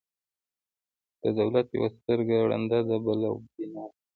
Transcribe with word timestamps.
د 1.21 1.23
دولت 1.39 1.67
یوه 1.77 1.89
سترګه 1.97 2.35
ړنده 2.49 2.79
ده، 2.87 2.97
بله 3.05 3.29
بینا. 3.55 3.85